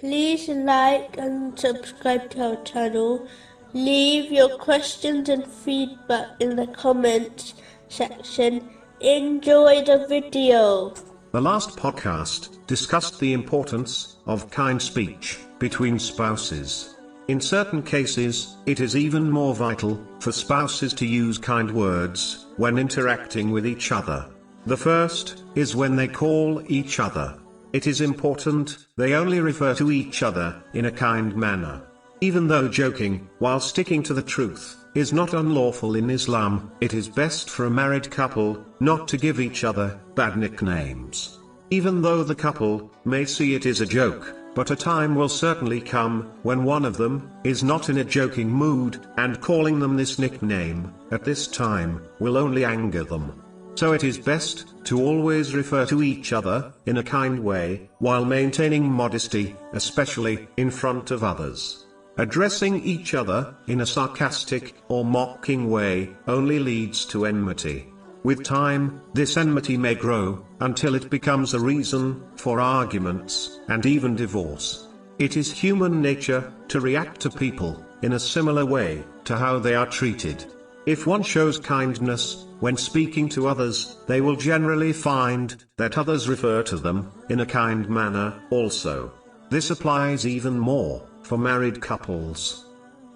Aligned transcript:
Please 0.00 0.46
like 0.50 1.16
and 1.16 1.58
subscribe 1.58 2.28
to 2.30 2.50
our 2.50 2.62
channel. 2.64 3.26
Leave 3.72 4.30
your 4.30 4.58
questions 4.58 5.30
and 5.30 5.46
feedback 5.46 6.38
in 6.38 6.54
the 6.54 6.66
comments 6.66 7.54
section. 7.88 8.68
Enjoy 9.00 9.82
the 9.84 10.06
video. 10.06 10.92
The 11.32 11.40
last 11.40 11.78
podcast 11.78 12.66
discussed 12.66 13.18
the 13.20 13.32
importance 13.32 14.16
of 14.26 14.50
kind 14.50 14.80
speech 14.82 15.38
between 15.58 15.98
spouses. 15.98 16.94
In 17.28 17.40
certain 17.40 17.82
cases, 17.82 18.58
it 18.66 18.80
is 18.80 18.96
even 18.96 19.30
more 19.30 19.54
vital 19.54 19.98
for 20.20 20.30
spouses 20.30 20.92
to 20.92 21.06
use 21.06 21.38
kind 21.38 21.70
words 21.70 22.44
when 22.58 22.76
interacting 22.76 23.50
with 23.50 23.66
each 23.66 23.92
other. 23.92 24.28
The 24.66 24.76
first 24.76 25.44
is 25.54 25.74
when 25.74 25.96
they 25.96 26.08
call 26.08 26.62
each 26.70 27.00
other. 27.00 27.38
It 27.76 27.86
is 27.86 28.00
important 28.00 28.86
they 28.96 29.12
only 29.12 29.38
refer 29.38 29.74
to 29.74 29.90
each 29.90 30.22
other 30.22 30.62
in 30.72 30.86
a 30.86 30.90
kind 30.90 31.36
manner. 31.36 31.82
Even 32.22 32.48
though 32.48 32.68
joking, 32.68 33.28
while 33.38 33.60
sticking 33.60 34.02
to 34.04 34.14
the 34.14 34.22
truth, 34.22 34.82
is 34.94 35.12
not 35.12 35.34
unlawful 35.34 35.94
in 35.94 36.08
Islam, 36.08 36.72
it 36.80 36.94
is 36.94 37.06
best 37.06 37.50
for 37.50 37.66
a 37.66 37.70
married 37.70 38.10
couple 38.10 38.64
not 38.80 39.06
to 39.08 39.18
give 39.18 39.40
each 39.40 39.62
other 39.62 40.00
bad 40.14 40.38
nicknames. 40.38 41.38
Even 41.68 42.00
though 42.00 42.24
the 42.24 42.34
couple 42.34 42.90
may 43.04 43.26
see 43.26 43.54
it 43.54 43.66
is 43.66 43.82
a 43.82 43.92
joke, 44.00 44.34
but 44.54 44.70
a 44.70 44.82
time 44.92 45.14
will 45.14 45.28
certainly 45.28 45.82
come 45.82 46.32
when 46.44 46.64
one 46.64 46.86
of 46.86 46.96
them 46.96 47.30
is 47.44 47.62
not 47.62 47.90
in 47.90 47.98
a 47.98 48.04
joking 48.04 48.48
mood, 48.48 49.06
and 49.18 49.42
calling 49.42 49.80
them 49.80 49.98
this 49.98 50.18
nickname 50.18 50.94
at 51.10 51.24
this 51.24 51.46
time 51.46 52.02
will 52.20 52.38
only 52.38 52.64
anger 52.64 53.04
them. 53.04 53.42
So 53.76 53.92
it 53.92 54.04
is 54.04 54.16
best 54.16 54.72
to 54.84 55.02
always 55.02 55.54
refer 55.54 55.84
to 55.86 56.02
each 56.02 56.32
other 56.32 56.72
in 56.86 56.96
a 56.96 57.02
kind 57.02 57.38
way 57.44 57.90
while 57.98 58.24
maintaining 58.24 58.90
modesty, 58.90 59.54
especially 59.74 60.48
in 60.56 60.70
front 60.70 61.10
of 61.10 61.22
others. 61.22 61.84
Addressing 62.16 62.82
each 62.82 63.12
other 63.12 63.54
in 63.66 63.82
a 63.82 63.86
sarcastic 63.86 64.74
or 64.88 65.04
mocking 65.04 65.68
way 65.68 66.08
only 66.26 66.58
leads 66.58 67.04
to 67.06 67.26
enmity. 67.26 67.92
With 68.22 68.44
time, 68.44 69.02
this 69.12 69.36
enmity 69.36 69.76
may 69.76 69.94
grow 69.94 70.42
until 70.60 70.94
it 70.94 71.10
becomes 71.10 71.52
a 71.52 71.60
reason 71.60 72.22
for 72.36 72.60
arguments 72.60 73.60
and 73.68 73.84
even 73.84 74.16
divorce. 74.16 74.88
It 75.18 75.36
is 75.36 75.52
human 75.52 76.00
nature 76.00 76.50
to 76.68 76.80
react 76.80 77.20
to 77.20 77.30
people 77.30 77.84
in 78.00 78.14
a 78.14 78.20
similar 78.20 78.64
way 78.64 79.04
to 79.24 79.36
how 79.36 79.58
they 79.58 79.74
are 79.74 79.86
treated. 79.86 80.46
If 80.86 81.06
one 81.06 81.22
shows 81.22 81.58
kindness 81.58 82.45
when 82.60 82.76
speaking 82.76 83.28
to 83.30 83.48
others, 83.48 83.96
they 84.06 84.20
will 84.20 84.36
generally 84.36 84.92
find 84.92 85.64
that 85.76 85.98
others 85.98 86.28
refer 86.28 86.62
to 86.62 86.76
them 86.76 87.10
in 87.28 87.40
a 87.40 87.46
kind 87.46 87.88
manner 87.88 88.34
also. 88.50 89.12
This 89.50 89.70
applies 89.70 90.26
even 90.26 90.58
more 90.58 91.06
for 91.22 91.36
married 91.36 91.80
couples. 91.80 92.66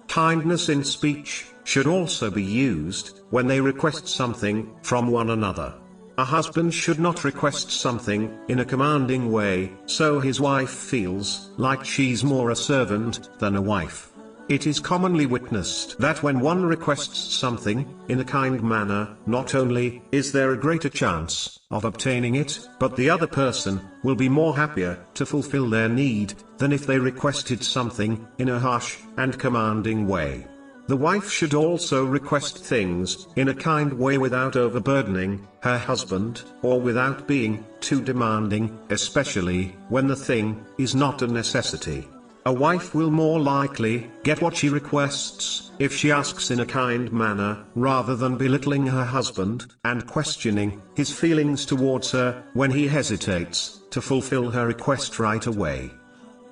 Kindness 0.07 0.69
in 0.69 0.83
speech 0.83 1.45
should 1.63 1.87
also 1.87 2.29
be 2.29 2.43
used 2.43 3.21
when 3.29 3.47
they 3.47 3.61
request 3.61 4.07
something 4.07 4.69
from 4.81 5.09
one 5.09 5.29
another. 5.29 5.73
A 6.17 6.25
husband 6.25 6.73
should 6.73 6.99
not 6.99 7.23
request 7.23 7.71
something 7.71 8.37
in 8.47 8.59
a 8.59 8.65
commanding 8.65 9.31
way, 9.31 9.71
so 9.85 10.19
his 10.19 10.41
wife 10.41 10.69
feels 10.69 11.51
like 11.57 11.85
she's 11.85 12.23
more 12.23 12.51
a 12.51 12.55
servant 12.55 13.29
than 13.39 13.55
a 13.55 13.61
wife. 13.61 14.10
It 14.51 14.67
is 14.67 14.81
commonly 14.81 15.25
witnessed 15.27 15.97
that 15.99 16.23
when 16.23 16.41
one 16.41 16.65
requests 16.65 17.33
something, 17.33 17.87
in 18.09 18.19
a 18.19 18.25
kind 18.25 18.61
manner, 18.61 19.15
not 19.25 19.55
only 19.55 20.01
is 20.11 20.33
there 20.33 20.51
a 20.51 20.57
greater 20.57 20.89
chance 20.89 21.57
of 21.71 21.85
obtaining 21.85 22.35
it, 22.35 22.59
but 22.77 22.97
the 22.97 23.09
other 23.09 23.27
person 23.27 23.79
will 24.03 24.15
be 24.15 24.27
more 24.27 24.57
happier 24.57 24.99
to 25.13 25.25
fulfill 25.25 25.69
their 25.69 25.87
need 25.87 26.33
than 26.57 26.73
if 26.73 26.85
they 26.85 26.99
requested 26.99 27.63
something 27.63 28.27
in 28.39 28.49
a 28.49 28.59
harsh 28.59 28.97
and 29.15 29.39
commanding 29.39 30.05
way. 30.05 30.45
The 30.87 30.97
wife 30.97 31.31
should 31.31 31.53
also 31.53 32.03
request 32.03 32.57
things 32.57 33.27
in 33.37 33.47
a 33.47 33.55
kind 33.55 33.93
way 33.93 34.17
without 34.17 34.57
overburdening 34.57 35.47
her 35.61 35.77
husband, 35.77 36.43
or 36.61 36.81
without 36.81 37.25
being 37.25 37.63
too 37.79 38.01
demanding, 38.01 38.77
especially 38.89 39.77
when 39.87 40.07
the 40.07 40.15
thing 40.17 40.65
is 40.77 40.93
not 40.93 41.21
a 41.21 41.27
necessity. 41.27 42.05
A 42.43 42.51
wife 42.51 42.95
will 42.95 43.11
more 43.11 43.39
likely 43.39 44.09
get 44.23 44.41
what 44.41 44.55
she 44.55 44.69
requests 44.69 45.69
if 45.77 45.95
she 45.95 46.11
asks 46.11 46.49
in 46.49 46.59
a 46.59 46.65
kind 46.65 47.11
manner, 47.11 47.63
rather 47.75 48.15
than 48.15 48.35
belittling 48.35 48.87
her 48.87 49.05
husband 49.05 49.67
and 49.85 50.07
questioning 50.07 50.81
his 50.95 51.11
feelings 51.11 51.65
towards 51.65 52.09
her 52.11 52.43
when 52.53 52.71
he 52.71 52.87
hesitates 52.87 53.81
to 53.91 54.01
fulfill 54.01 54.49
her 54.49 54.65
request 54.65 55.19
right 55.19 55.45
away. 55.45 55.91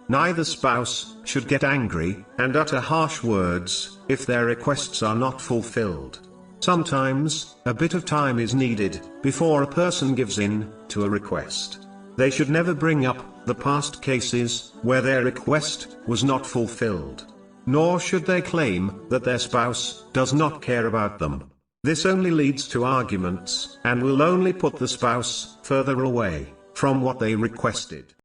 Neither 0.10 0.44
spouse 0.44 1.16
should 1.24 1.48
get 1.48 1.64
angry 1.64 2.24
and 2.38 2.56
utter 2.56 2.80
harsh 2.80 3.24
words 3.24 3.98
if 4.10 4.28
their 4.28 4.46
requests 4.46 5.02
are 5.02 5.16
not 5.16 5.42
fulfilled. 5.42 6.20
Sometimes, 6.60 7.56
a 7.66 7.74
bit 7.74 7.96
of 7.96 8.06
time 8.06 8.38
is 8.38 8.54
needed 8.54 9.02
before 9.24 9.64
a 9.64 9.68
person 9.68 10.14
gives 10.14 10.38
in 10.38 10.72
to 10.90 11.04
a 11.04 11.10
request. 11.10 11.88
They 12.20 12.30
should 12.30 12.50
never 12.50 12.74
bring 12.74 13.06
up 13.06 13.46
the 13.46 13.56
past 13.56 14.02
cases 14.02 14.74
where 14.82 15.00
their 15.02 15.24
request 15.24 15.96
was 16.06 16.22
not 16.22 16.46
fulfilled. 16.46 17.26
Nor 17.66 17.98
should 17.98 18.26
they 18.26 18.42
claim 18.42 19.08
that 19.08 19.24
their 19.24 19.40
spouse 19.40 20.04
does 20.12 20.34
not 20.34 20.62
care 20.62 20.88
about 20.88 21.18
them. 21.18 21.50
This 21.82 22.06
only 22.06 22.30
leads 22.30 22.68
to 22.68 22.84
arguments 22.84 23.78
and 23.86 24.04
will 24.04 24.22
only 24.22 24.52
put 24.52 24.76
the 24.76 24.88
spouse 24.90 25.60
further 25.64 26.04
away 26.04 26.54
from 26.74 27.02
what 27.02 27.20
they 27.20 27.36
requested. 27.36 28.14